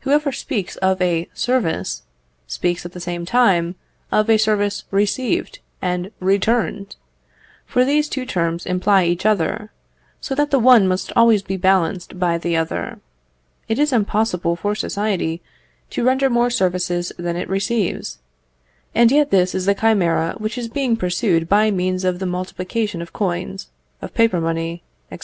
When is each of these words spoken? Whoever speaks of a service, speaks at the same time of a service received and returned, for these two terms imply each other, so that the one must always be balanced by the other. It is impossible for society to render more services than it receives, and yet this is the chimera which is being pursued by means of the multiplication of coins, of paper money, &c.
Whoever 0.00 0.30
speaks 0.30 0.76
of 0.76 1.00
a 1.00 1.26
service, 1.32 2.02
speaks 2.46 2.84
at 2.84 2.92
the 2.92 3.00
same 3.00 3.24
time 3.24 3.76
of 4.12 4.28
a 4.28 4.36
service 4.36 4.84
received 4.90 5.60
and 5.80 6.10
returned, 6.20 6.96
for 7.64 7.82
these 7.82 8.06
two 8.10 8.26
terms 8.26 8.66
imply 8.66 9.04
each 9.06 9.24
other, 9.24 9.72
so 10.20 10.34
that 10.34 10.50
the 10.50 10.58
one 10.58 10.86
must 10.86 11.12
always 11.16 11.40
be 11.40 11.56
balanced 11.56 12.18
by 12.18 12.36
the 12.36 12.54
other. 12.58 12.98
It 13.66 13.78
is 13.78 13.90
impossible 13.90 14.54
for 14.54 14.74
society 14.74 15.40
to 15.88 16.04
render 16.04 16.28
more 16.28 16.50
services 16.50 17.10
than 17.18 17.34
it 17.34 17.48
receives, 17.48 18.18
and 18.94 19.10
yet 19.10 19.30
this 19.30 19.54
is 19.54 19.64
the 19.64 19.74
chimera 19.74 20.34
which 20.36 20.58
is 20.58 20.68
being 20.68 20.94
pursued 20.94 21.48
by 21.48 21.70
means 21.70 22.04
of 22.04 22.18
the 22.18 22.26
multiplication 22.26 23.00
of 23.00 23.14
coins, 23.14 23.70
of 24.02 24.12
paper 24.12 24.42
money, 24.42 24.82
&c. 25.10 25.20